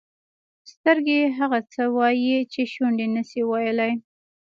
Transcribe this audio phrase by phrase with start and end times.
[0.71, 3.93] سترګې هغه څه وایي چې شونډې نه شي ویلای.